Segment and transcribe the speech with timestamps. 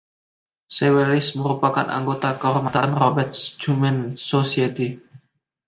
[0.75, 3.99] Sawallisch merupakan anggota kehormatan Robert Schumann
[4.31, 4.89] Society.